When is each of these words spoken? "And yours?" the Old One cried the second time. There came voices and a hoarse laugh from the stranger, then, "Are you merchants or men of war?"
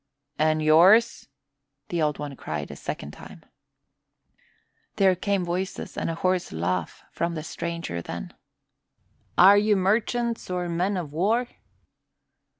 "And 0.39 0.63
yours?" 0.63 1.27
the 1.89 2.01
Old 2.01 2.17
One 2.17 2.35
cried 2.35 2.69
the 2.69 2.75
second 2.75 3.11
time. 3.11 3.45
There 4.95 5.15
came 5.15 5.45
voices 5.45 5.95
and 5.95 6.09
a 6.09 6.15
hoarse 6.15 6.51
laugh 6.51 7.03
from 7.11 7.35
the 7.35 7.43
stranger, 7.43 8.01
then, 8.01 8.33
"Are 9.37 9.59
you 9.59 9.75
merchants 9.75 10.49
or 10.49 10.67
men 10.69 10.97
of 10.97 11.13
war?" 11.13 11.49